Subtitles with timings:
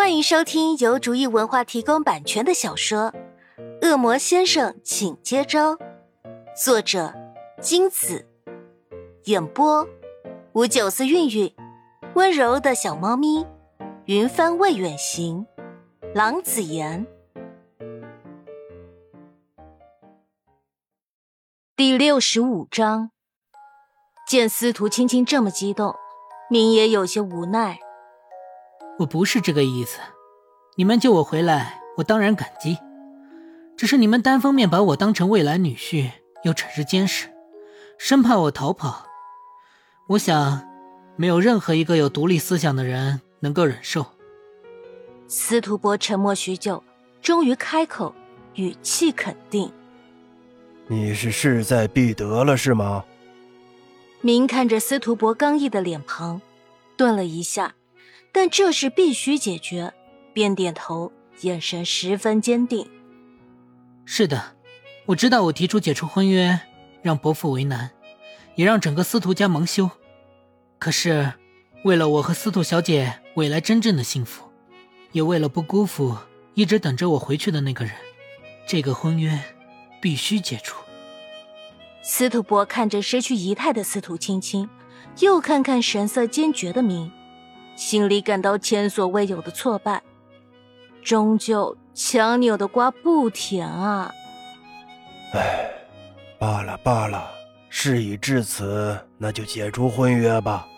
[0.00, 3.12] 欢迎收听由竹意文化提供版权的小说
[3.86, 5.74] 《恶魔先生，请接招》，
[6.56, 7.12] 作者
[7.60, 8.26] 金子，
[9.24, 9.86] 演播
[10.54, 11.54] 吴九思、韵韵，
[12.14, 13.46] 温柔的小猫咪，
[14.06, 15.46] 云帆未远行，
[16.14, 17.06] 郎子言。
[21.76, 23.10] 第六十五章，
[24.26, 25.94] 见司徒青青这么激动，
[26.48, 27.78] 明也有些无奈。
[29.00, 29.98] 我不是这个意思，
[30.76, 32.76] 你们救我回来，我当然感激。
[33.74, 36.10] 只是你们单方面把我当成未来女婿，
[36.44, 37.28] 又指示监视，
[37.96, 39.06] 生怕我逃跑。
[40.06, 40.68] 我想，
[41.16, 44.04] 没有任何一个有独立思想的人能够忍受。
[45.28, 46.84] 司徒博沉默许久，
[47.22, 48.14] 终于开口，
[48.56, 49.72] 语气肯定
[50.88, 53.02] ：“你是势在必得了，是吗？”
[54.20, 56.42] 明看着司徒博刚毅的脸庞，
[56.98, 57.74] 顿了一下。
[58.32, 59.92] 但这事必须解决，
[60.32, 62.88] 便点头，眼神十分坚定。
[64.04, 64.56] 是的，
[65.06, 66.58] 我知道我提出解除婚约，
[67.02, 67.90] 让伯父为难，
[68.54, 69.90] 也让整个司徒家蒙羞。
[70.78, 71.32] 可是，
[71.84, 74.44] 为了我和司徒小姐未来真正的幸福，
[75.12, 76.16] 也为了不辜负
[76.54, 77.94] 一直等着我回去的那个人，
[78.66, 79.38] 这个婚约
[80.00, 80.76] 必须解除。
[82.02, 84.68] 司徒伯看着失去仪态的司徒青青，
[85.18, 87.10] 又看看神色坚决的明。
[87.80, 90.02] 心里感到前所未有的挫败，
[91.02, 94.12] 终究强扭的瓜不甜啊！
[95.32, 95.64] 唉，
[96.38, 97.30] 罢了罢了，
[97.70, 100.68] 事已至此，那就解除婚约吧。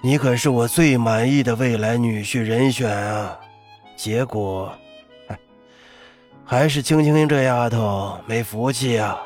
[0.00, 3.36] 你可是我最满意的未来女婿人选啊！
[3.96, 4.72] 结果，
[6.44, 9.20] 还是青青这丫头没福气啊！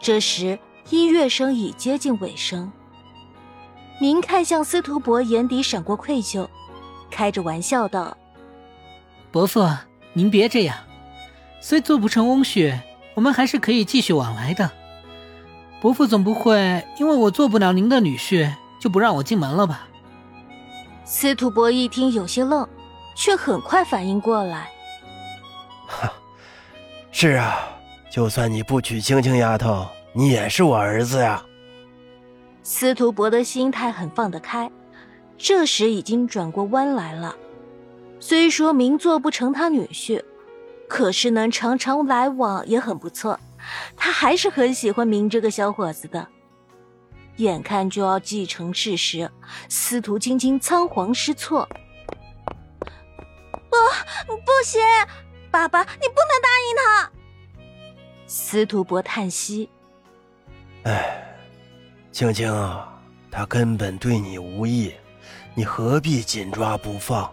[0.00, 2.72] 这时，音乐声已接近尾声。
[4.00, 6.46] 明看向司徒伯，眼底闪过愧疚，
[7.10, 8.16] 开着玩笑道
[9.32, 9.68] ：“伯父，
[10.12, 10.76] 您别这样，
[11.60, 12.78] 虽做不成翁婿，
[13.14, 14.70] 我们还是可以继续往来的。
[15.80, 19.88] 伯父总不会因为我做不了您的女婿，就不让我进门了吧？”
[21.04, 22.68] 司徒伯一听有些愣，
[23.16, 24.68] 却很快反应过来
[25.88, 26.12] ：“哈，
[27.10, 27.58] 是啊，
[28.12, 31.42] 就算你不娶青青丫头，你也是我儿子呀。”
[32.70, 34.70] 司徒伯的心态很放得开，
[35.38, 37.34] 这时已经转过弯来了。
[38.20, 40.22] 虽说明做不成他女婿，
[40.86, 43.40] 可是能常常来往也很不错。
[43.96, 46.28] 他还是很喜欢明这个小伙子的。
[47.36, 49.30] 眼看就要继承事实，
[49.70, 51.66] 司徒青青仓皇失措
[53.70, 54.82] ：“不，不行，
[55.50, 57.10] 爸爸，你不能答应他。”
[58.28, 59.70] 司徒伯叹息
[60.84, 61.24] ：“哎。”
[62.18, 62.52] 青青，
[63.30, 64.92] 他根本对你无意，
[65.54, 67.30] 你何必紧抓不放？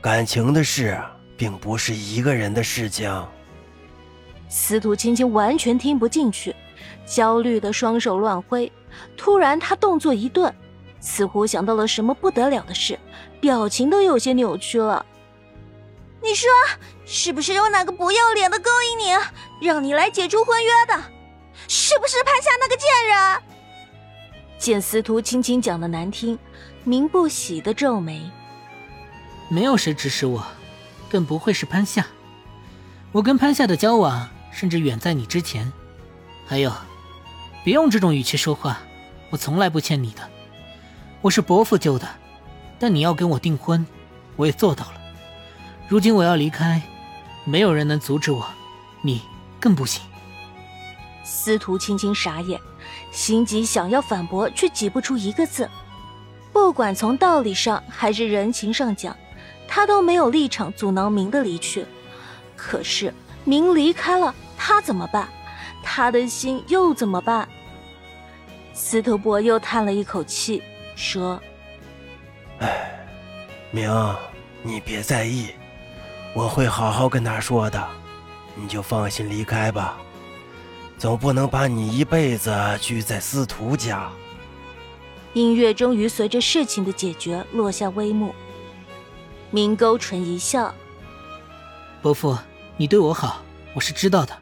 [0.00, 1.00] 感情的事
[1.36, 3.24] 并不是一个人的事情。
[4.48, 6.56] 司徒青青完全听不进去，
[7.06, 8.72] 焦虑的双手乱挥。
[9.16, 10.52] 突然，他动作一顿，
[10.98, 12.98] 似乎想到了什么不得了的事，
[13.40, 15.06] 表情都有些扭曲了。
[16.20, 16.50] 你说，
[17.06, 21.00] 是不是有哪个不要脸的勾引你，让你来解除婚约的？
[21.68, 23.53] 是不是潘夏那个贱人？
[24.64, 26.38] 见司徒青青讲的难听，
[26.84, 28.30] 明不喜的皱眉。
[29.50, 30.42] 没有谁指使我，
[31.10, 32.06] 更不会是潘夏。
[33.12, 35.70] 我跟潘夏的交往，甚至远在你之前。
[36.46, 36.72] 还有，
[37.62, 38.78] 别用这种语气说话，
[39.28, 40.22] 我从来不欠你的。
[41.20, 42.08] 我是伯父救的，
[42.78, 43.86] 但你要跟我订婚，
[44.34, 44.94] 我也做到了。
[45.88, 46.80] 如今我要离开，
[47.44, 48.46] 没有人能阻止我，
[49.02, 49.20] 你
[49.60, 50.02] 更不行。
[51.22, 52.58] 司徒青青傻眼。
[53.14, 55.70] 心急想要反驳，却挤不出一个字。
[56.52, 59.16] 不管从道理上还是人情上讲，
[59.68, 61.86] 他都没有立场阻挠明的离去。
[62.56, 63.14] 可是
[63.44, 65.28] 明离开了，他怎么办？
[65.80, 67.48] 他的心又怎么办？
[68.72, 70.60] 司徒伯又叹了一口气，
[70.96, 71.40] 说
[72.58, 73.06] ：“哎，
[73.70, 73.88] 明，
[74.62, 75.50] 你别在意，
[76.34, 77.88] 我会好好跟他说的，
[78.56, 79.96] 你就放心离开吧。”
[80.96, 84.10] 总不能把你一辈子拘在司徒家。
[85.32, 88.34] 音乐终于随着事情的解决落下帷幕。
[89.50, 90.74] 明勾唇一笑
[92.00, 92.38] ：“伯父，
[92.76, 93.42] 你对我好，
[93.74, 94.36] 我是知道的。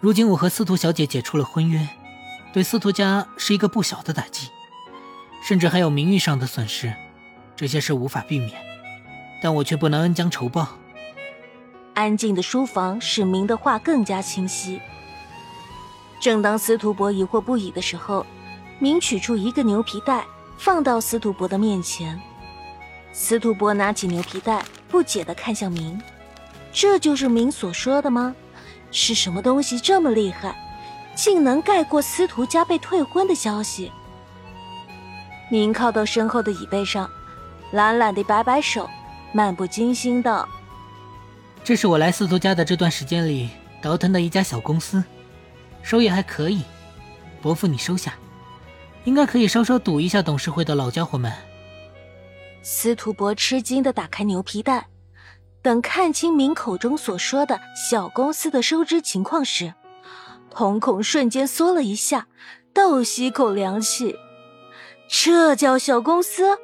[0.00, 1.88] 如今我和司徒小姐解除了婚约，
[2.52, 4.48] 对司徒家是一个不小的打击，
[5.46, 6.92] 甚至还有名誉上的损失，
[7.54, 8.50] 这些是无法避免。
[9.40, 10.68] 但我却不能恩将仇报。”
[11.94, 14.80] 安静的书房使明的话更加清晰。
[16.22, 18.24] 正当司徒伯疑惑不已的时候，
[18.78, 20.24] 明取出一个牛皮袋，
[20.56, 22.16] 放到司徒伯的面前。
[23.12, 26.00] 司徒博拿起牛皮袋，不解的看向明
[26.72, 28.36] ：“这就是明所说的吗？
[28.92, 30.56] 是什么东西这么厉害，
[31.16, 33.90] 竟能盖过司徒家被退婚的消息？”
[35.50, 37.10] 明靠到身后的椅背上，
[37.72, 38.88] 懒懒的摆摆手，
[39.32, 40.48] 漫不经心道
[41.64, 43.50] ：“这是我来司徒家的这段时间里
[43.82, 45.02] 倒腾的一家小公司，
[45.82, 46.62] 收益还可以，
[47.40, 48.14] 伯父你收下，
[49.04, 51.32] 应该可以稍稍堵一下董事会的老家伙们。”
[52.62, 54.86] 司徒博吃惊的打开牛皮袋，
[55.60, 59.74] 等看清明口中所说的小公司的收支情况时，
[60.48, 62.28] 瞳孔瞬间缩了一下，
[62.72, 64.14] 倒吸口凉气。
[65.08, 66.56] 这叫小公司？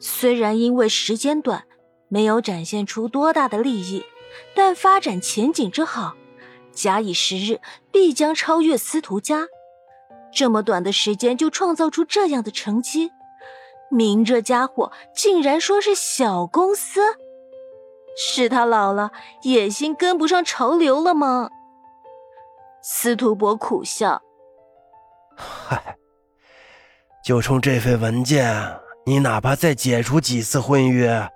[0.00, 1.64] 虽然因为时间短，
[2.08, 4.02] 没有展现出多大的利益，
[4.56, 6.16] 但发展前景之好，
[6.72, 7.60] 假以时日，
[7.90, 9.46] 必将超越司徒家。
[10.34, 13.10] 这么短的时间就创造出这样的成绩。
[13.90, 17.00] 明这家伙竟然说是小公司，
[18.16, 21.50] 是他老了，野心跟不上潮流了吗？
[22.80, 24.22] 司徒博苦笑
[25.36, 25.96] ：“嗨，
[27.22, 31.28] 就冲这份文件，你哪怕再解除几次婚约，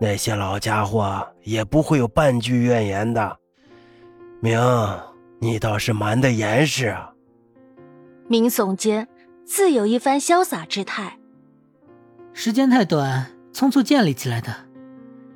[0.00, 3.36] 那些老家伙也不会有半句怨言的。
[4.44, 4.60] 明，
[5.38, 7.14] 你倒是瞒得严实啊！”
[8.28, 9.08] 明耸肩，
[9.46, 11.18] 自有一番潇洒之态。
[12.34, 14.54] 时间太短，匆促建立起来的，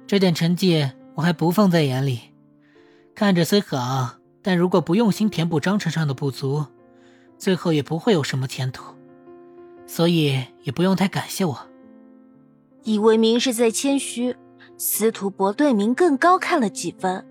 [0.07, 2.21] 这点成绩我还不放在眼里。
[3.15, 6.67] 看着虽好，但如果不用心填补章程上的不足，
[7.39, 8.95] 最后也不会有什么前途。
[9.87, 11.59] 所以也不用太感谢我。
[12.83, 14.37] 以为明是在谦虚，
[14.77, 17.25] 司徒博对明更高看了几分。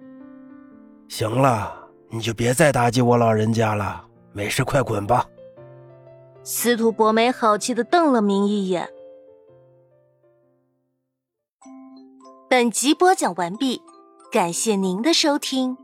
[1.07, 1.73] 行了，
[2.09, 4.05] 你就别再打击我老人家了。
[4.33, 5.25] 没事，快滚吧。
[6.43, 8.87] 司徒博没好气的瞪了明一眼。
[12.49, 13.81] 本集播讲完毕，
[14.31, 15.77] 感谢您的收听。